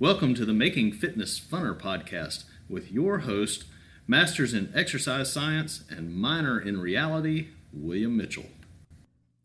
Welcome 0.00 0.34
to 0.36 0.44
the 0.44 0.52
Making 0.52 0.92
Fitness 0.92 1.40
Funner 1.40 1.76
podcast 1.76 2.44
with 2.68 2.92
your 2.92 3.18
host, 3.18 3.64
Masters 4.06 4.54
in 4.54 4.70
Exercise 4.72 5.32
Science 5.32 5.82
and 5.90 6.14
Minor 6.14 6.60
in 6.60 6.80
Reality, 6.80 7.48
William 7.72 8.16
Mitchell. 8.16 8.46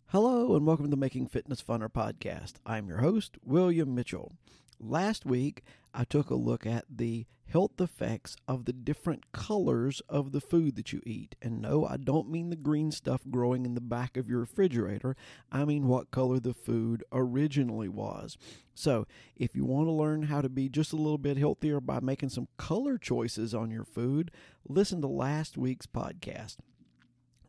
Hello, 0.09 0.55
and 0.55 0.67
welcome 0.67 0.85
to 0.85 0.91
the 0.91 0.95
Making 0.95 1.25
Fitness 1.25 1.63
Funner 1.63 1.91
podcast. 1.91 2.53
I'm 2.67 2.87
your 2.87 2.99
host, 2.99 3.37
William 3.43 3.95
Mitchell. 3.95 4.33
Last 4.79 5.25
week, 5.25 5.63
I 5.93 6.03
took 6.03 6.29
a 6.29 6.35
look 6.35 6.65
at 6.65 6.85
the 6.89 7.25
health 7.45 7.79
effects 7.79 8.35
of 8.47 8.65
the 8.65 8.73
different 8.73 9.31
colors 9.31 10.01
of 10.09 10.31
the 10.31 10.41
food 10.41 10.75
that 10.75 10.91
you 10.91 11.01
eat. 11.05 11.35
And 11.41 11.61
no, 11.61 11.85
I 11.85 11.97
don't 11.97 12.29
mean 12.29 12.49
the 12.49 12.55
green 12.55 12.91
stuff 12.91 13.21
growing 13.29 13.65
in 13.65 13.75
the 13.75 13.81
back 13.81 14.17
of 14.17 14.27
your 14.27 14.39
refrigerator. 14.39 15.15
I 15.51 15.65
mean 15.65 15.87
what 15.87 16.09
color 16.09 16.39
the 16.39 16.53
food 16.53 17.03
originally 17.11 17.89
was. 17.89 18.37
So, 18.73 19.05
if 19.35 19.55
you 19.55 19.65
want 19.65 19.87
to 19.87 19.91
learn 19.91 20.23
how 20.23 20.41
to 20.41 20.49
be 20.49 20.67
just 20.67 20.93
a 20.93 20.97
little 20.97 21.19
bit 21.19 21.37
healthier 21.37 21.79
by 21.79 21.99
making 21.99 22.29
some 22.29 22.47
color 22.57 22.97
choices 22.97 23.53
on 23.53 23.69
your 23.69 23.85
food, 23.85 24.31
listen 24.67 25.01
to 25.01 25.07
last 25.07 25.57
week's 25.57 25.85
podcast. 25.85 26.57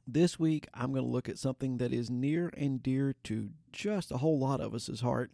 This 0.07 0.39
week, 0.39 0.69
I'm 0.75 0.93
going 0.93 1.05
to 1.05 1.11
look 1.11 1.31
at 1.31 1.39
something 1.39 1.79
that 1.79 1.95
is 1.95 2.11
near 2.11 2.53
and 2.59 2.83
dear 2.83 3.15
to 3.25 3.51
just 3.73 4.13
a 4.13 4.19
whole 4.19 4.39
lot 4.39 4.61
of 4.61 4.75
us's 4.75 5.01
heart. 5.01 5.33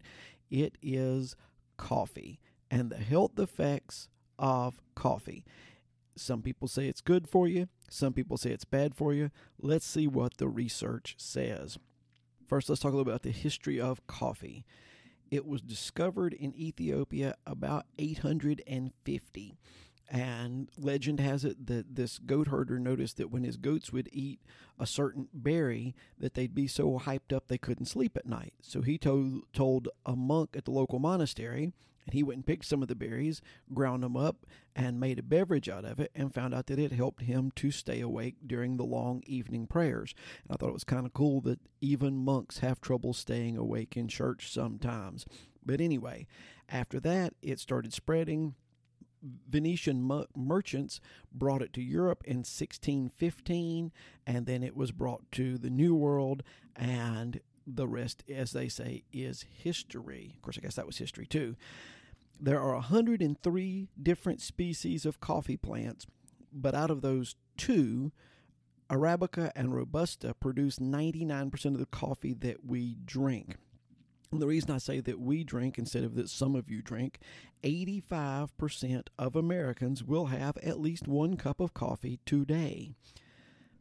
It 0.48 0.78
is 0.80 1.34
coffee 1.80 2.38
and 2.70 2.90
the 2.90 2.98
health 2.98 3.38
effects 3.38 4.08
of 4.38 4.82
coffee. 4.94 5.44
Some 6.14 6.42
people 6.42 6.68
say 6.68 6.86
it's 6.86 7.00
good 7.00 7.26
for 7.26 7.48
you, 7.48 7.68
some 7.88 8.12
people 8.12 8.36
say 8.36 8.50
it's 8.50 8.66
bad 8.66 8.94
for 8.94 9.14
you. 9.14 9.30
Let's 9.58 9.86
see 9.86 10.06
what 10.06 10.36
the 10.36 10.48
research 10.48 11.14
says. 11.16 11.78
First, 12.46 12.68
let's 12.68 12.82
talk 12.82 12.92
a 12.92 12.96
little 12.96 13.10
about 13.10 13.22
the 13.22 13.30
history 13.30 13.80
of 13.80 14.06
coffee. 14.06 14.66
It 15.30 15.46
was 15.46 15.62
discovered 15.62 16.34
in 16.34 16.54
Ethiopia 16.54 17.36
about 17.46 17.86
850. 17.98 19.58
And 20.10 20.68
legend 20.76 21.20
has 21.20 21.44
it 21.44 21.68
that 21.68 21.94
this 21.94 22.18
goat 22.18 22.48
herder 22.48 22.80
noticed 22.80 23.16
that 23.18 23.30
when 23.30 23.44
his 23.44 23.56
goats 23.56 23.92
would 23.92 24.08
eat 24.12 24.40
a 24.76 24.84
certain 24.84 25.28
berry, 25.32 25.94
that 26.18 26.34
they'd 26.34 26.54
be 26.54 26.66
so 26.66 26.98
hyped 26.98 27.32
up 27.32 27.46
they 27.46 27.58
couldn't 27.58 27.86
sleep 27.86 28.16
at 28.16 28.26
night. 28.26 28.54
So 28.60 28.82
he 28.82 28.98
told 28.98 29.44
told 29.52 29.88
a 30.04 30.16
monk 30.16 30.56
at 30.56 30.64
the 30.64 30.72
local 30.72 30.98
monastery, 30.98 31.72
and 32.04 32.12
he 32.12 32.24
went 32.24 32.38
and 32.38 32.46
picked 32.46 32.64
some 32.64 32.82
of 32.82 32.88
the 32.88 32.96
berries, 32.96 33.40
ground 33.72 34.02
them 34.02 34.16
up, 34.16 34.46
and 34.74 34.98
made 34.98 35.20
a 35.20 35.22
beverage 35.22 35.68
out 35.68 35.84
of 35.84 36.00
it, 36.00 36.10
and 36.12 36.34
found 36.34 36.54
out 36.54 36.66
that 36.66 36.80
it 36.80 36.90
helped 36.90 37.22
him 37.22 37.52
to 37.54 37.70
stay 37.70 38.00
awake 38.00 38.34
during 38.44 38.78
the 38.78 38.84
long 38.84 39.22
evening 39.26 39.68
prayers. 39.68 40.12
And 40.42 40.52
I 40.52 40.56
thought 40.56 40.70
it 40.70 40.72
was 40.72 40.82
kind 40.82 41.06
of 41.06 41.14
cool 41.14 41.40
that 41.42 41.60
even 41.80 42.16
monks 42.16 42.58
have 42.58 42.80
trouble 42.80 43.12
staying 43.12 43.56
awake 43.56 43.96
in 43.96 44.08
church 44.08 44.52
sometimes. 44.52 45.24
But 45.64 45.80
anyway, 45.80 46.26
after 46.68 46.98
that, 46.98 47.34
it 47.42 47.60
started 47.60 47.92
spreading 47.92 48.56
Venetian 49.22 50.26
merchants 50.34 51.00
brought 51.32 51.62
it 51.62 51.72
to 51.74 51.82
Europe 51.82 52.22
in 52.24 52.38
1615, 52.38 53.92
and 54.26 54.46
then 54.46 54.62
it 54.62 54.76
was 54.76 54.92
brought 54.92 55.30
to 55.32 55.58
the 55.58 55.70
New 55.70 55.94
World, 55.94 56.42
and 56.74 57.40
the 57.66 57.86
rest, 57.86 58.24
as 58.28 58.52
they 58.52 58.68
say, 58.68 59.04
is 59.12 59.44
history. 59.62 60.32
Of 60.36 60.42
course, 60.42 60.58
I 60.58 60.62
guess 60.62 60.76
that 60.76 60.86
was 60.86 60.98
history 60.98 61.26
too. 61.26 61.56
There 62.40 62.60
are 62.60 62.74
103 62.74 63.88
different 64.02 64.40
species 64.40 65.04
of 65.04 65.20
coffee 65.20 65.58
plants, 65.58 66.06
but 66.52 66.74
out 66.74 66.90
of 66.90 67.02
those 67.02 67.36
two, 67.56 68.12
Arabica 68.88 69.52
and 69.54 69.74
Robusta 69.74 70.34
produce 70.34 70.78
99% 70.78 71.64
of 71.66 71.78
the 71.78 71.86
coffee 71.86 72.32
that 72.34 72.64
we 72.64 72.96
drink. 73.04 73.56
And 74.32 74.40
the 74.40 74.46
reason 74.46 74.70
I 74.70 74.78
say 74.78 75.00
that 75.00 75.18
we 75.18 75.42
drink 75.42 75.76
instead 75.76 76.04
of 76.04 76.14
that 76.14 76.28
some 76.28 76.54
of 76.54 76.70
you 76.70 76.82
drink, 76.82 77.18
85% 77.64 79.08
of 79.18 79.34
Americans 79.34 80.04
will 80.04 80.26
have 80.26 80.56
at 80.58 80.78
least 80.78 81.08
one 81.08 81.36
cup 81.36 81.58
of 81.58 81.74
coffee 81.74 82.20
today. 82.24 82.92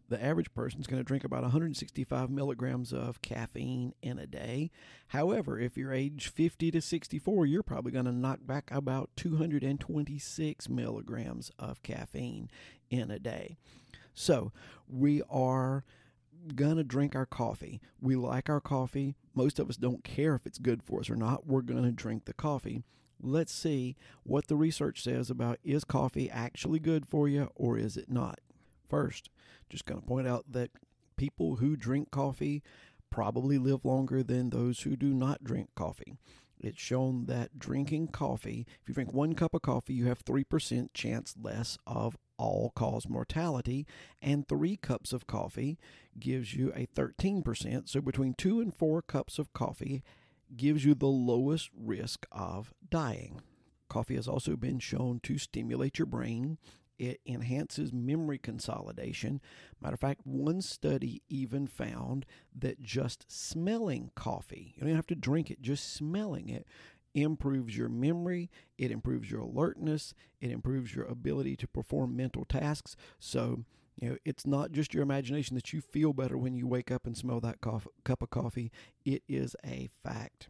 The 0.10 0.22
average 0.24 0.52
person 0.56 0.80
is 0.80 0.88
going 0.88 1.00
to 1.00 1.08
drink 1.08 1.24
about 1.24 1.44
165 1.44 2.32
milligrams 2.32 2.92
of 2.92 3.22
caffeine 3.22 3.94
in 4.02 4.18
a 4.18 4.26
day. 4.26 4.72
However, 5.10 5.60
if 5.60 5.78
you're 5.78 5.94
age 5.94 6.30
50 6.30 6.72
to 6.72 6.82
64, 6.82 7.46
you're 7.46 7.62
probably 7.62 7.92
going 7.92 8.06
to 8.06 8.12
knock 8.12 8.40
back 8.42 8.72
about 8.72 9.12
226 9.18 10.68
milligrams 10.68 11.52
of 11.60 11.84
caffeine 11.84 12.50
in 12.90 13.12
a 13.12 13.20
day. 13.20 13.56
So 14.16 14.52
we 14.88 15.22
are 15.30 15.86
gonna 16.56 16.84
drink 16.84 17.16
our 17.16 17.26
coffee. 17.26 17.82
We 18.02 18.16
like 18.16 18.50
our 18.50 18.62
coffee. 18.62 19.16
Most 19.34 19.60
of 19.60 19.70
us 19.70 19.78
don't 19.78 20.04
care 20.04 20.36
if 20.36 20.46
it's 20.46 20.58
good 20.58 20.84
for 20.84 21.00
us 21.00 21.10
or 21.10 21.16
not. 21.16 21.48
We're 21.48 21.62
gonna 21.62 21.92
drink 21.92 22.26
the 22.26 22.34
coffee. 22.34 22.84
Let's 23.22 23.54
see 23.54 23.98
what 24.24 24.48
the 24.48 24.56
research 24.56 25.04
says 25.04 25.30
about 25.30 25.60
is 25.64 25.84
coffee 25.84 26.30
actually 26.30 26.80
good 26.80 27.06
for 27.06 27.28
you 27.28 27.50
or 27.56 27.78
is 27.78 27.98
it 27.98 28.10
not. 28.10 28.40
First, 28.88 29.30
just 29.70 29.86
gonna 29.86 30.02
point 30.02 30.28
out 30.28 30.46
that 30.52 30.72
people 31.18 31.58
who 31.58 31.76
drink 31.76 32.12
coffee 32.12 32.64
probably 33.10 33.58
live 33.58 33.84
longer 33.84 34.24
than 34.24 34.50
those 34.50 34.82
who 34.82 34.96
do 34.96 35.14
not 35.14 35.44
drink 35.44 35.70
coffee. 35.76 36.16
It's 36.60 36.80
shown 36.80 37.26
that 37.26 37.58
drinking 37.58 38.10
coffee, 38.10 38.66
if 38.82 38.88
you 38.88 38.94
drink 38.94 39.14
one 39.14 39.34
cup 39.34 39.54
of 39.54 39.62
coffee, 39.62 39.94
you 39.94 40.06
have 40.08 40.24
3% 40.26 40.90
chance 40.94 41.36
less 41.42 41.78
of 41.88 42.18
all 42.40 42.72
cause 42.76 43.08
mortality, 43.08 43.86
and 44.22 44.48
three 44.48 44.78
cups 44.78 45.14
of 45.14 45.28
coffee 45.28 45.78
gives 46.18 46.56
you 46.56 46.72
a 46.76 46.88
13%. 46.88 47.90
So 47.90 48.02
between 48.02 48.34
two 48.34 48.62
and 48.62 48.74
four 48.74 49.02
cups 49.04 49.38
of 49.38 49.54
coffee 49.54 50.02
gives 50.56 50.84
you 50.84 50.96
the 50.96 51.06
lowest 51.06 51.70
risk 51.78 52.26
of 52.32 52.74
dying. 52.90 53.42
Coffee 53.90 54.16
has 54.16 54.28
also 54.28 54.56
been 54.56 54.80
shown 54.80 55.20
to 55.24 55.38
stimulate 55.38 56.00
your 56.00 56.06
brain. 56.06 56.58
It 56.98 57.22
enhances 57.26 57.94
memory 57.94 58.38
consolidation. 58.38 59.42
Matter 59.82 59.94
of 59.94 60.00
fact, 60.00 60.22
one 60.26 60.62
study 60.62 61.22
even 61.30 61.68
found 61.68 62.26
that 62.56 62.82
just 62.82 63.26
smelling 63.32 64.12
coffee, 64.16 64.74
you 64.76 64.86
don't 64.86 64.96
have 64.96 65.08
to 65.08 65.16
drink 65.16 65.50
it, 65.50 65.62
just 65.62 65.94
smelling 65.94 66.50
it 66.50 66.68
improves 67.14 67.76
your 67.78 67.90
memory, 67.90 68.50
it 68.78 68.92
improves 68.92 69.30
your 69.30 69.42
alertness, 69.42 70.14
it 70.42 70.52
improves 70.52 70.96
your 70.96 71.06
ability 71.06 71.56
to 71.58 71.68
perform 71.68 72.16
mental 72.16 72.46
tasks. 72.46 72.96
So, 73.20 73.66
you 74.00 74.10
know, 74.10 74.18
it's 74.26 74.46
not 74.46 74.72
just 74.72 74.94
your 74.94 75.04
imagination 75.04 75.56
that 75.56 75.74
you 75.74 75.82
feel 75.82 76.14
better 76.14 76.38
when 76.38 76.56
you 76.56 76.68
wake 76.68 76.92
up 76.92 77.06
and 77.06 77.18
smell 77.18 77.40
that 77.42 77.62
coffee, 77.62 77.90
cup 78.04 78.22
of 78.22 78.30
coffee. 78.30 78.72
It 79.04 79.24
is 79.28 79.56
a 79.66 79.90
fact. 80.04 80.50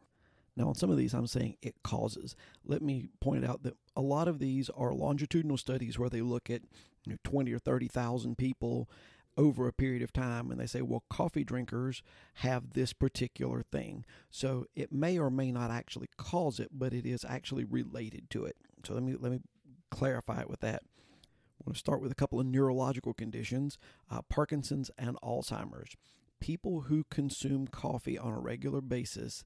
Now, 0.56 0.68
on 0.68 0.76
some 0.76 0.92
of 0.92 0.98
these, 0.98 1.14
I'm 1.14 1.28
saying 1.28 1.56
it 1.62 1.76
causes. 1.84 2.36
Let 2.66 2.82
me 2.82 3.06
point 3.22 3.46
out 3.46 3.64
that 3.64 3.78
a 3.96 4.02
lot 4.02 4.28
of 4.28 4.40
these 4.40 4.70
are 4.70 4.94
longitudinal 4.94 5.58
studies 5.58 5.98
where 5.98 6.10
they 6.10 6.22
look 6.22 6.50
at 6.50 6.62
you 7.06 7.14
know, 7.14 7.18
20 7.24 7.54
or 7.54 7.60
30,000 7.60 8.38
people 8.38 8.90
over 9.40 9.70
a 9.70 9.74
period 9.74 10.04
of 10.04 10.12
time 10.12 10.52
and 10.52 10.60
they 10.60 10.66
say, 10.66 10.82
well, 10.82 11.06
coffee 11.10 11.46
drinkers 11.46 12.04
have 12.36 12.74
this 12.74 12.92
particular 12.92 13.64
thing. 13.64 14.04
So 14.30 14.66
it 14.76 14.92
may 14.92 15.18
or 15.18 15.32
may 15.32 15.50
not 15.54 15.72
actually 15.72 16.10
cause 16.18 16.60
it, 16.60 16.68
but 16.74 16.94
it 16.94 17.06
is 17.06 17.24
actually 17.24 17.64
related 17.64 18.30
to 18.32 18.44
it. 18.44 18.58
So 18.86 18.94
let 18.94 19.02
me 19.02 19.16
let 19.18 19.32
me 19.32 19.40
clarify 19.90 20.42
it 20.42 20.50
with 20.50 20.60
that. 20.60 20.84
I'm 20.84 21.66
going 21.66 21.74
to 21.74 21.80
start 21.80 22.02
with 22.02 22.12
a 22.12 22.16
couple 22.16 22.40
of 22.40 22.46
neurological 22.48 23.14
conditions 23.14 23.78
uh, 24.12 24.22
Parkinson's 24.24 24.92
and 24.98 25.18
Alzheimer's. 25.24 25.96
People 26.42 26.82
who 26.82 27.06
consume 27.10 27.68
coffee 27.68 28.18
on 28.18 28.34
a 28.34 28.40
regular 28.40 28.82
basis 28.82 29.46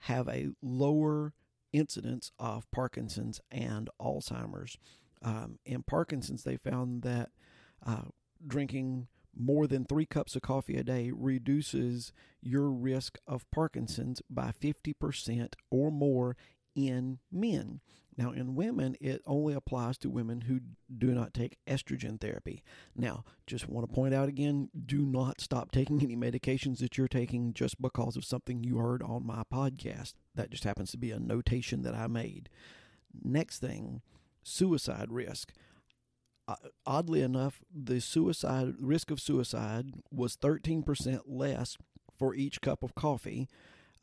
have 0.00 0.28
a 0.28 0.50
lower 0.60 1.32
incidence 1.72 2.32
of 2.38 2.70
Parkinson's 2.70 3.40
and 3.50 3.88
Alzheimer's. 3.98 4.76
Um, 5.22 5.58
in 5.64 5.84
Parkinson's, 5.84 6.42
they 6.44 6.56
found 6.58 7.02
that 7.02 7.30
uh, 7.86 8.08
drinking 8.46 9.08
more 9.36 9.66
than 9.66 9.84
three 9.84 10.06
cups 10.06 10.36
of 10.36 10.42
coffee 10.42 10.76
a 10.76 10.84
day 10.84 11.10
reduces 11.14 12.12
your 12.42 12.70
risk 12.70 13.18
of 13.26 13.50
Parkinson's 13.50 14.22
by 14.28 14.52
50% 14.52 15.54
or 15.70 15.90
more 15.90 16.36
in 16.74 17.18
men. 17.30 17.80
Now, 18.16 18.32
in 18.32 18.54
women, 18.54 18.94
it 19.00 19.22
only 19.26 19.54
applies 19.54 19.96
to 19.98 20.10
women 20.10 20.42
who 20.42 20.60
do 20.94 21.12
not 21.14 21.32
take 21.32 21.56
estrogen 21.66 22.20
therapy. 22.20 22.62
Now, 22.94 23.24
just 23.46 23.68
want 23.68 23.88
to 23.88 23.94
point 23.94 24.12
out 24.12 24.28
again 24.28 24.68
do 24.84 25.06
not 25.06 25.40
stop 25.40 25.72
taking 25.72 26.02
any 26.02 26.16
medications 26.16 26.78
that 26.78 26.98
you're 26.98 27.08
taking 27.08 27.54
just 27.54 27.80
because 27.80 28.16
of 28.16 28.24
something 28.24 28.62
you 28.62 28.76
heard 28.76 29.02
on 29.02 29.26
my 29.26 29.44
podcast. 29.50 30.14
That 30.34 30.50
just 30.50 30.64
happens 30.64 30.90
to 30.90 30.98
be 30.98 31.10
a 31.10 31.18
notation 31.18 31.82
that 31.82 31.94
I 31.94 32.06
made. 32.06 32.50
Next 33.22 33.60
thing, 33.60 34.02
suicide 34.42 35.10
risk. 35.10 35.52
Uh, 36.48 36.56
oddly 36.84 37.22
enough, 37.22 37.62
the 37.72 38.00
suicide 38.00 38.74
risk 38.80 39.10
of 39.10 39.20
suicide 39.20 39.92
was 40.10 40.36
13% 40.36 41.20
less 41.26 41.76
for 42.12 42.34
each 42.34 42.60
cup 42.60 42.82
of 42.82 42.94
coffee. 42.94 43.48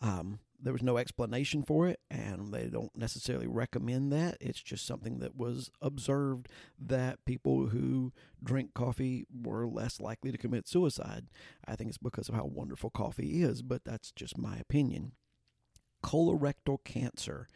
Um, 0.02 0.40
there 0.62 0.74
was 0.74 0.84
no 0.84 0.98
explanation 0.98 1.64
for 1.64 1.88
it, 1.88 2.00
and 2.10 2.54
they 2.54 2.68
don't 2.68 2.96
necessarily 2.96 3.48
recommend 3.48 4.12
that. 4.12 4.38
It's 4.42 4.62
just 4.62 4.86
something 4.86 5.20
that 5.20 5.36
was 5.36 5.72
observed 5.82 6.48
that 6.78 7.24
people 7.26 7.68
who 7.68 8.12
drink 8.44 8.74
coffee 8.74 9.26
were 9.34 9.68
less 9.68 10.00
likely 10.00 10.32
to 10.32 10.38
commit 10.38 10.68
suicide. 10.68 11.28
I 11.66 11.76
think 11.76 11.90
it's 11.90 11.98
because 11.98 12.30
of 12.30 12.36
how 12.36 12.46
wonderful 12.46 12.90
coffee 12.90 13.42
is, 13.42 13.62
but 13.62 13.86
that's 13.86 14.12
just 14.12 14.38
my 14.38 14.58
opinion. 14.58 15.14
Colorectal 16.04 16.84
cancer 16.84 17.48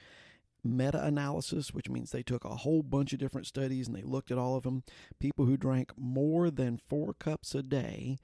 meta 0.64 1.04
analysis, 1.04 1.74
which 1.74 1.90
means 1.90 2.12
they 2.12 2.24
took 2.24 2.46
a 2.46 2.58
whole 2.58 2.84
bunch 2.84 3.14
of 3.14 3.20
different 3.20 3.48
studies 3.48 3.88
and 3.88 3.96
they 3.96 4.02
looked 4.02 4.32
at 4.32 4.38
all 4.38 4.56
of 4.56 4.64
them. 4.64 4.84
People 5.20 5.46
who 5.46 5.58
drank 5.58 5.92
more 5.98 6.50
than 6.50 6.78
four 6.78 7.14
cups 7.14 7.54
a 7.54 7.64
day 7.64 8.18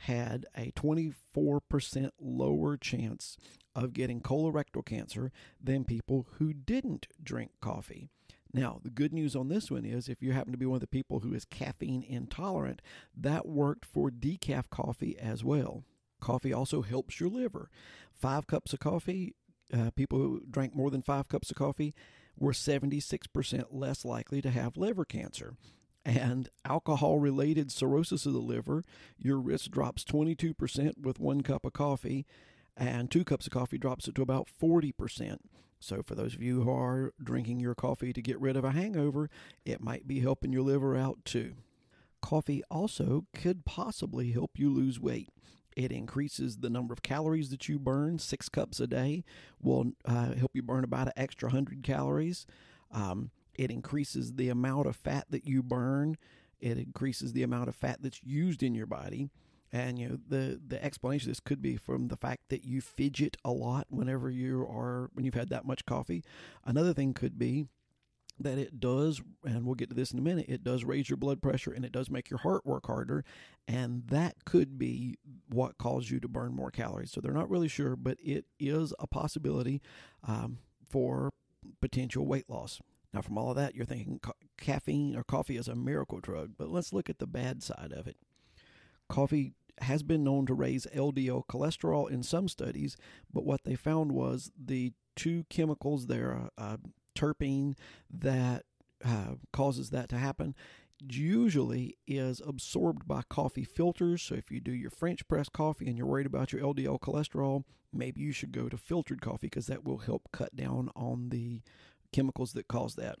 had 0.00 0.46
a 0.56 0.72
24% 0.72 2.10
lower 2.20 2.76
chance 2.76 3.36
of 3.74 3.92
getting 3.92 4.20
colorectal 4.20 4.84
cancer 4.84 5.32
than 5.62 5.84
people 5.84 6.26
who 6.38 6.52
didn't 6.52 7.06
drink 7.22 7.52
coffee. 7.60 8.08
Now, 8.52 8.80
the 8.82 8.90
good 8.90 9.12
news 9.12 9.36
on 9.36 9.48
this 9.48 9.70
one 9.70 9.84
is 9.84 10.08
if 10.08 10.22
you 10.22 10.32
happen 10.32 10.52
to 10.52 10.58
be 10.58 10.66
one 10.66 10.76
of 10.76 10.80
the 10.80 10.86
people 10.86 11.20
who 11.20 11.34
is 11.34 11.44
caffeine 11.44 12.02
intolerant, 12.02 12.80
that 13.14 13.46
worked 13.46 13.84
for 13.84 14.10
decaf 14.10 14.70
coffee 14.70 15.18
as 15.18 15.44
well. 15.44 15.84
Coffee 16.20 16.52
also 16.52 16.82
helps 16.82 17.20
your 17.20 17.28
liver. 17.28 17.68
Five 18.12 18.46
cups 18.46 18.72
of 18.72 18.80
coffee, 18.80 19.34
uh, 19.72 19.90
people 19.90 20.18
who 20.18 20.42
drank 20.48 20.74
more 20.74 20.90
than 20.90 21.02
five 21.02 21.28
cups 21.28 21.50
of 21.50 21.56
coffee 21.56 21.94
were 22.38 22.52
76% 22.52 23.64
less 23.70 24.04
likely 24.04 24.42
to 24.42 24.50
have 24.50 24.76
liver 24.76 25.04
cancer. 25.04 25.56
And 26.04 26.48
alcohol 26.64 27.18
related 27.18 27.72
cirrhosis 27.72 28.26
of 28.26 28.32
the 28.32 28.38
liver, 28.38 28.84
your 29.18 29.40
risk 29.40 29.70
drops 29.70 30.04
22% 30.04 30.98
with 30.98 31.18
one 31.18 31.40
cup 31.40 31.64
of 31.64 31.72
coffee, 31.72 32.24
and 32.76 33.10
two 33.10 33.24
cups 33.24 33.46
of 33.46 33.52
coffee 33.52 33.78
drops 33.78 34.06
it 34.06 34.14
to 34.14 34.22
about 34.22 34.48
40%. 34.62 35.38
So, 35.80 36.02
for 36.02 36.14
those 36.14 36.34
of 36.34 36.42
you 36.42 36.62
who 36.62 36.70
are 36.70 37.12
drinking 37.22 37.60
your 37.60 37.74
coffee 37.74 38.12
to 38.12 38.22
get 38.22 38.40
rid 38.40 38.56
of 38.56 38.64
a 38.64 38.70
hangover, 38.70 39.28
it 39.64 39.82
might 39.82 40.06
be 40.06 40.20
helping 40.20 40.52
your 40.52 40.62
liver 40.62 40.96
out 40.96 41.24
too. 41.24 41.54
Coffee 42.22 42.62
also 42.70 43.26
could 43.34 43.64
possibly 43.64 44.32
help 44.32 44.52
you 44.54 44.70
lose 44.70 45.00
weight. 45.00 45.28
It 45.76 45.92
increases 45.92 46.56
the 46.56 46.70
number 46.70 46.94
of 46.94 47.02
calories 47.02 47.50
that 47.50 47.68
you 47.68 47.78
burn. 47.78 48.18
Six 48.18 48.48
cups 48.48 48.80
a 48.80 48.86
day 48.86 49.24
will 49.60 49.92
uh, 50.06 50.32
help 50.32 50.52
you 50.54 50.62
burn 50.62 50.84
about 50.84 51.08
an 51.08 51.12
extra 51.16 51.48
100 51.48 51.82
calories. 51.82 52.46
Um, 52.90 53.30
it 53.54 53.70
increases 53.70 54.34
the 54.34 54.48
amount 54.48 54.86
of 54.86 54.96
fat 54.96 55.26
that 55.30 55.46
you 55.46 55.62
burn. 55.62 56.16
It 56.60 56.78
increases 56.78 57.34
the 57.34 57.42
amount 57.42 57.68
of 57.68 57.76
fat 57.76 57.98
that's 58.00 58.22
used 58.24 58.62
in 58.62 58.74
your 58.74 58.86
body. 58.86 59.28
And 59.72 59.98
you 59.98 60.08
know 60.08 60.18
the 60.28 60.60
the 60.66 60.82
explanation 60.82 61.28
of 61.28 61.32
this 61.32 61.40
could 61.40 61.60
be 61.60 61.76
from 61.76 62.08
the 62.08 62.16
fact 62.16 62.48
that 62.48 62.64
you 62.64 62.80
fidget 62.80 63.36
a 63.44 63.50
lot 63.50 63.86
whenever 63.90 64.30
you 64.30 64.62
are 64.62 65.10
when 65.12 65.24
you've 65.24 65.34
had 65.34 65.50
that 65.50 65.66
much 65.66 65.84
coffee. 65.84 66.24
Another 66.64 66.94
thing 66.94 67.12
could 67.12 67.36
be 67.36 67.66
that 68.38 68.58
it 68.58 68.80
does, 68.80 69.22
and 69.44 69.64
we'll 69.64 69.74
get 69.74 69.88
to 69.88 69.94
this 69.94 70.12
in 70.12 70.18
a 70.18 70.22
minute, 70.22 70.46
it 70.48 70.62
does 70.62 70.84
raise 70.84 71.08
your 71.08 71.16
blood 71.16 71.40
pressure 71.40 71.72
and 71.72 71.84
it 71.84 71.92
does 71.92 72.10
make 72.10 72.28
your 72.30 72.40
heart 72.40 72.66
work 72.66 72.86
harder. 72.86 73.24
And 73.66 74.06
that 74.08 74.44
could 74.44 74.78
be 74.78 75.16
what 75.48 75.78
caused 75.78 76.10
you 76.10 76.20
to 76.20 76.28
burn 76.28 76.54
more 76.54 76.70
calories. 76.70 77.12
So 77.12 77.20
they're 77.20 77.32
not 77.32 77.50
really 77.50 77.68
sure, 77.68 77.96
but 77.96 78.18
it 78.22 78.44
is 78.60 78.92
a 78.98 79.06
possibility 79.06 79.80
um, 80.26 80.58
for 80.88 81.32
potential 81.80 82.26
weight 82.26 82.48
loss. 82.48 82.80
Now, 83.12 83.22
from 83.22 83.38
all 83.38 83.50
of 83.50 83.56
that, 83.56 83.74
you're 83.74 83.86
thinking 83.86 84.18
ca- 84.22 84.32
caffeine 84.58 85.16
or 85.16 85.24
coffee 85.24 85.56
is 85.56 85.68
a 85.68 85.74
miracle 85.74 86.20
drug, 86.20 86.52
but 86.58 86.68
let's 86.68 86.92
look 86.92 87.08
at 87.08 87.18
the 87.18 87.26
bad 87.26 87.62
side 87.62 87.92
of 87.96 88.06
it. 88.06 88.16
Coffee 89.08 89.54
has 89.80 90.02
been 90.02 90.24
known 90.24 90.46
to 90.46 90.54
raise 90.54 90.86
LDL 90.94 91.46
cholesterol 91.46 92.10
in 92.10 92.22
some 92.22 92.48
studies, 92.48 92.96
but 93.32 93.44
what 93.44 93.64
they 93.64 93.74
found 93.74 94.12
was 94.12 94.50
the 94.62 94.92
two 95.14 95.44
chemicals 95.48 96.06
there, 96.06 96.50
uh, 96.58 96.76
terpene, 97.16 97.74
that 98.10 98.64
uh, 99.04 99.34
causes 99.52 99.90
that 99.90 100.08
to 100.10 100.16
happen 100.16 100.54
usually 101.00 101.96
is 102.06 102.40
absorbed 102.46 103.06
by 103.06 103.22
coffee 103.28 103.64
filters. 103.64 104.22
So 104.22 104.34
if 104.34 104.50
you 104.50 104.60
do 104.60 104.72
your 104.72 104.90
French 104.90 105.26
press 105.28 105.48
coffee 105.48 105.88
and 105.88 105.96
you're 105.96 106.06
worried 106.06 106.26
about 106.26 106.52
your 106.52 106.62
LDL 106.62 107.00
cholesterol, 107.00 107.64
maybe 107.92 108.20
you 108.20 108.32
should 108.32 108.52
go 108.52 108.68
to 108.68 108.76
filtered 108.76 109.20
coffee 109.20 109.48
because 109.48 109.66
that 109.66 109.84
will 109.84 109.98
help 109.98 110.28
cut 110.32 110.56
down 110.56 110.90
on 110.96 111.28
the 111.30 111.62
chemicals 112.12 112.52
that 112.52 112.68
cause 112.68 112.94
that. 112.94 113.18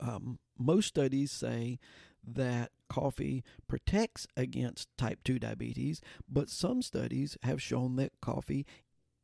Um, 0.00 0.38
most 0.58 0.88
studies 0.88 1.30
say 1.30 1.78
that 2.26 2.72
coffee 2.88 3.44
protects 3.68 4.26
against 4.36 4.88
type 4.98 5.20
2 5.24 5.38
diabetes, 5.38 6.00
but 6.28 6.50
some 6.50 6.82
studies 6.82 7.38
have 7.42 7.62
shown 7.62 7.96
that 7.96 8.12
coffee 8.20 8.66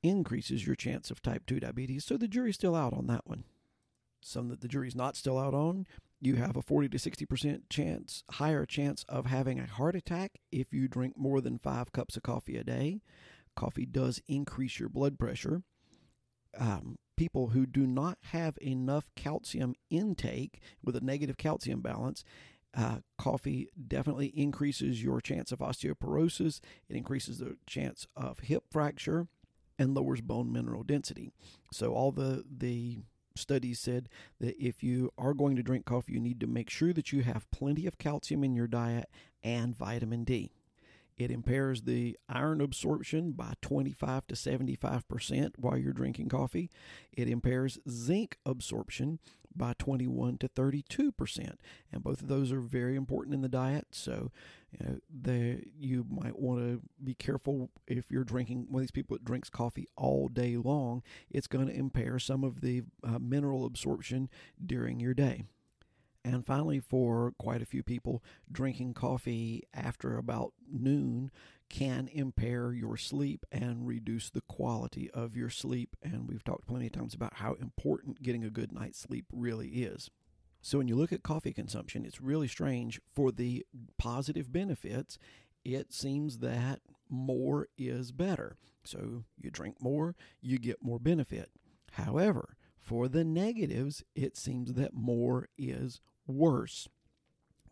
increases 0.02 0.66
your 0.66 0.76
chance 0.76 1.10
of 1.10 1.20
type 1.20 1.44
2 1.46 1.60
diabetes. 1.60 2.04
So 2.04 2.16
the 2.16 2.28
jury's 2.28 2.54
still 2.54 2.76
out 2.76 2.92
on 2.92 3.06
that 3.08 3.26
one. 3.26 3.44
Some 4.22 4.48
that 4.48 4.60
the 4.60 4.68
jury's 4.68 4.94
not 4.94 5.16
still 5.16 5.38
out 5.38 5.54
on, 5.54 5.86
you 6.20 6.36
have 6.36 6.56
a 6.56 6.62
40 6.62 6.88
to 6.90 6.98
60% 6.98 7.62
chance, 7.68 8.22
higher 8.32 8.64
chance 8.64 9.04
of 9.08 9.26
having 9.26 9.58
a 9.58 9.66
heart 9.66 9.96
attack 9.96 10.40
if 10.50 10.72
you 10.72 10.88
drink 10.88 11.16
more 11.16 11.40
than 11.40 11.58
five 11.58 11.92
cups 11.92 12.16
of 12.16 12.22
coffee 12.22 12.56
a 12.56 12.64
day. 12.64 13.00
Coffee 13.56 13.86
does 13.86 14.22
increase 14.28 14.78
your 14.78 14.88
blood 14.88 15.18
pressure. 15.18 15.62
Um, 16.56 16.98
people 17.16 17.48
who 17.48 17.66
do 17.66 17.86
not 17.86 18.18
have 18.30 18.56
enough 18.62 19.10
calcium 19.16 19.74
intake 19.90 20.60
with 20.82 20.96
a 20.96 21.00
negative 21.00 21.36
calcium 21.36 21.80
balance 21.80 22.24
uh, 22.74 22.98
coffee 23.18 23.68
definitely 23.86 24.28
increases 24.28 25.02
your 25.02 25.20
chance 25.20 25.52
of 25.52 25.58
osteoporosis. 25.58 26.60
It 26.88 26.96
increases 26.96 27.38
the 27.38 27.56
chance 27.66 28.06
of 28.16 28.40
hip 28.40 28.64
fracture 28.70 29.28
and 29.78 29.94
lowers 29.94 30.20
bone 30.20 30.52
mineral 30.52 30.82
density. 30.82 31.30
So 31.72 31.92
all 31.92 32.12
the 32.12 32.44
the 32.50 33.00
studies 33.38 33.80
said 33.80 34.08
that 34.40 34.56
if 34.62 34.82
you 34.82 35.10
are 35.18 35.34
going 35.34 35.56
to 35.56 35.62
drink 35.62 35.84
coffee, 35.84 36.12
you 36.12 36.20
need 36.20 36.40
to 36.40 36.46
make 36.46 36.70
sure 36.70 36.92
that 36.92 37.12
you 37.12 37.22
have 37.22 37.50
plenty 37.50 37.86
of 37.86 37.98
calcium 37.98 38.44
in 38.44 38.54
your 38.54 38.66
diet 38.66 39.08
and 39.42 39.76
vitamin 39.76 40.24
D. 40.24 40.52
It 41.16 41.30
impairs 41.30 41.82
the 41.82 42.16
iron 42.28 42.60
absorption 42.60 43.32
by 43.32 43.54
25 43.60 44.26
to 44.28 44.34
75% 44.34 45.52
while 45.58 45.76
you're 45.76 45.92
drinking 45.92 46.30
coffee. 46.30 46.70
It 47.12 47.28
impairs 47.28 47.78
zinc 47.88 48.38
absorption 48.46 49.18
by 49.54 49.74
21 49.78 50.38
to 50.38 50.48
32%. 50.48 51.54
And 51.92 52.02
both 52.02 52.22
of 52.22 52.28
those 52.28 52.50
are 52.50 52.60
very 52.60 52.96
important 52.96 53.34
in 53.34 53.42
the 53.42 53.48
diet. 53.48 53.88
So 53.90 54.30
you, 54.72 54.86
know, 54.86 54.98
the, 55.22 55.62
you 55.78 56.06
might 56.08 56.38
want 56.38 56.60
to 56.60 56.80
be 57.02 57.14
careful 57.14 57.70
if 57.86 58.10
you're 58.10 58.24
drinking 58.24 58.66
one 58.68 58.80
of 58.80 58.82
these 58.82 58.90
people 58.90 59.16
that 59.16 59.24
drinks 59.24 59.50
coffee 59.50 59.86
all 59.96 60.28
day 60.28 60.56
long. 60.56 61.02
It's 61.30 61.46
going 61.46 61.66
to 61.66 61.74
impair 61.74 62.18
some 62.18 62.42
of 62.42 62.60
the 62.60 62.82
uh, 63.04 63.18
mineral 63.18 63.66
absorption 63.66 64.28
during 64.64 65.00
your 65.00 65.14
day. 65.14 65.44
And 66.24 66.46
finally, 66.46 66.78
for 66.78 67.32
quite 67.38 67.62
a 67.62 67.66
few 67.66 67.82
people, 67.82 68.22
drinking 68.50 68.94
coffee 68.94 69.64
after 69.74 70.16
about 70.16 70.52
noon 70.70 71.30
can 71.68 72.08
impair 72.12 72.72
your 72.72 72.96
sleep 72.96 73.44
and 73.50 73.86
reduce 73.88 74.30
the 74.30 74.42
quality 74.42 75.10
of 75.10 75.36
your 75.36 75.50
sleep. 75.50 75.96
And 76.02 76.28
we've 76.28 76.44
talked 76.44 76.66
plenty 76.66 76.86
of 76.86 76.92
times 76.92 77.14
about 77.14 77.34
how 77.36 77.54
important 77.54 78.22
getting 78.22 78.44
a 78.44 78.50
good 78.50 78.72
night's 78.72 79.00
sleep 79.00 79.24
really 79.32 79.68
is. 79.68 80.10
So, 80.62 80.78
when 80.78 80.88
you 80.88 80.94
look 80.94 81.12
at 81.12 81.24
coffee 81.24 81.52
consumption, 81.52 82.04
it's 82.04 82.20
really 82.20 82.48
strange. 82.48 83.00
For 83.12 83.32
the 83.32 83.66
positive 83.98 84.52
benefits, 84.52 85.18
it 85.64 85.92
seems 85.92 86.38
that 86.38 86.80
more 87.10 87.66
is 87.76 88.12
better. 88.12 88.56
So, 88.84 89.24
you 89.36 89.50
drink 89.50 89.76
more, 89.80 90.14
you 90.40 90.58
get 90.58 90.82
more 90.82 91.00
benefit. 91.00 91.50
However, 91.92 92.56
for 92.78 93.08
the 93.08 93.24
negatives, 93.24 94.02
it 94.14 94.36
seems 94.36 94.74
that 94.74 94.94
more 94.94 95.48
is 95.58 96.00
worse. 96.26 96.88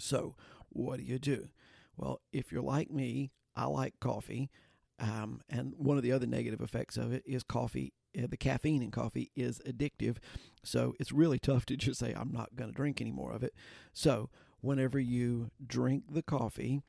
So, 0.01 0.35
what 0.69 0.99
do 0.99 1.05
you 1.05 1.19
do? 1.19 1.49
Well, 1.97 2.21
if 2.33 2.51
you're 2.51 2.63
like 2.63 2.91
me, 2.91 3.31
I 3.55 3.67
like 3.67 4.01
coffee. 4.01 4.51
Um, 4.99 5.41
and 5.49 5.75
one 5.77 5.97
of 5.97 6.03
the 6.03 6.13
other 6.13 6.27
negative 6.27 6.61
effects 6.61 6.97
of 6.97 7.13
it 7.13 7.23
is 7.25 7.43
coffee. 7.43 7.93
Uh, 8.17 8.27
the 8.29 8.37
caffeine 8.37 8.83
in 8.83 8.91
coffee 8.91 9.31
is 9.37 9.61
addictive. 9.67 10.17
So, 10.63 10.95
it's 10.99 11.13
really 11.13 11.39
tough 11.39 11.67
to 11.67 11.77
just 11.77 12.01
say, 12.01 12.13
I'm 12.13 12.33
not 12.33 12.57
going 12.57 12.71
to 12.71 12.77
drink 12.77 13.01
any 13.01 13.13
more 13.13 13.33
of 13.33 13.43
it. 13.43 13.55
So, 13.93 14.31
whenever 14.61 14.99
you 14.99 15.51
drink 15.67 16.05
the 16.13 16.23
coffee, 16.23 16.83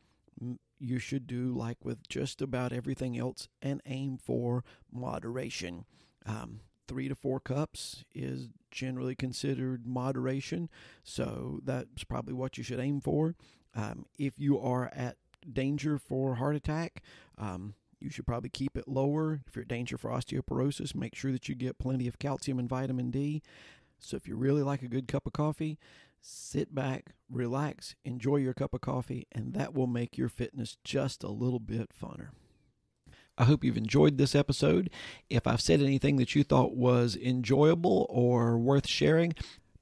you 0.80 0.98
should 0.98 1.28
do 1.28 1.54
like 1.54 1.78
with 1.84 2.08
just 2.10 2.42
about 2.42 2.74
everything 2.74 3.18
else 3.18 3.48
and 3.62 3.82
aim 3.86 4.18
for 4.18 4.64
moderation. 4.92 5.86
Um, 6.26 6.62
three 6.88 7.08
to 7.08 7.16
four 7.16 7.40
cups 7.40 8.04
is 8.14 8.50
generally 8.72 9.16
considered 9.16 9.86
moderation. 9.86 10.70
So 11.04 11.60
that's 11.64 12.04
probably 12.04 12.34
what 12.34 12.58
you 12.58 12.64
should 12.64 12.80
aim 12.80 13.00
for. 13.00 13.36
Um, 13.76 14.06
if 14.18 14.34
you 14.38 14.60
are 14.60 14.92
at 14.94 15.18
danger 15.52 15.98
for 15.98 16.36
heart 16.36 16.56
attack, 16.56 17.04
um, 17.38 17.76
you 18.02 18.10
should 18.10 18.28
probably 18.28 18.50
keep 18.50 18.78
it 18.78 18.88
lower. 18.88 19.42
If 19.48 19.56
you're 19.56 19.64
at 19.64 19.68
danger 19.68 19.98
for 19.98 20.10
osteoporosis, 20.10 20.96
make 20.96 21.16
sure 21.16 21.32
that 21.32 21.48
you 21.48 21.56
get 21.56 21.80
plenty 21.80 22.08
of 22.08 22.20
calcium 22.20 22.60
and 22.60 22.70
vitamin 22.70 23.12
D. 23.12 23.42
So 24.00 24.18
if 24.18 24.28
you 24.28 24.36
really 24.36 24.64
like 24.64 24.82
a 24.82 24.88
good 24.88 25.08
cup 25.08 25.28
of 25.28 25.34
coffee, 25.34 25.78
sit 26.22 26.74
back, 26.74 27.14
relax, 27.30 27.96
enjoy 28.04 28.38
your 28.38 28.54
cup 28.54 28.74
of 28.74 28.82
coffee, 28.82 29.28
and 29.32 29.54
that 29.54 29.74
will 29.74 29.88
make 29.88 30.18
your 30.18 30.30
fitness 30.30 30.78
just 30.84 31.24
a 31.24 31.30
little 31.30 31.60
bit 31.60 31.90
funner. 31.90 32.30
I 33.38 33.46
hope 33.46 33.64
you've 33.64 33.78
enjoyed 33.78 34.18
this 34.18 34.36
episode. 34.36 34.90
If 35.30 35.48
I've 35.48 35.62
said 35.62 35.82
anything 35.82 36.18
that 36.18 36.36
you 36.36 36.44
thought 36.44 36.76
was 36.76 37.16
enjoyable 37.16 38.06
or 38.10 38.58
worth 38.58 38.88
sharing, 38.88 39.34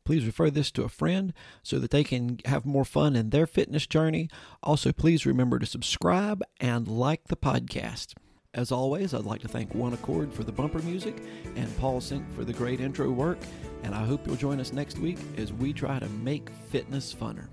please 0.09 0.25
refer 0.25 0.49
this 0.49 0.71
to 0.71 0.81
a 0.81 0.89
friend 0.89 1.31
so 1.61 1.77
that 1.77 1.91
they 1.91 2.03
can 2.03 2.39
have 2.45 2.65
more 2.65 2.83
fun 2.83 3.15
in 3.15 3.29
their 3.29 3.45
fitness 3.45 3.85
journey. 3.85 4.27
Also, 4.63 4.91
please 4.91 5.23
remember 5.23 5.59
to 5.59 5.67
subscribe 5.67 6.41
and 6.59 6.87
like 6.87 7.25
the 7.25 7.37
podcast. 7.37 8.15
As 8.55 8.71
always, 8.71 9.13
I'd 9.13 9.25
like 9.25 9.41
to 9.41 9.47
thank 9.47 9.75
One 9.75 9.93
Accord 9.93 10.33
for 10.33 10.43
the 10.43 10.51
bumper 10.51 10.79
music 10.79 11.21
and 11.55 11.77
Paul 11.77 12.01
Sink 12.01 12.25
for 12.35 12.43
the 12.43 12.53
great 12.53 12.79
intro 12.79 13.11
work. 13.11 13.37
And 13.83 13.93
I 13.93 14.03
hope 14.03 14.25
you'll 14.25 14.35
join 14.35 14.59
us 14.59 14.73
next 14.73 14.97
week 14.97 15.19
as 15.37 15.53
we 15.53 15.73
try 15.73 15.99
to 15.99 16.09
make 16.09 16.49
fitness 16.71 17.13
funner. 17.13 17.45